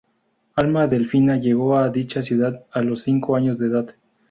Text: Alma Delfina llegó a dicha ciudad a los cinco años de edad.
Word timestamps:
Alma 0.55 0.87
Delfina 0.87 1.37
llegó 1.37 1.77
a 1.77 1.89
dicha 1.89 2.23
ciudad 2.23 2.63
a 2.71 2.81
los 2.81 3.03
cinco 3.03 3.35
años 3.35 3.59
de 3.59 3.67
edad. 3.67 3.95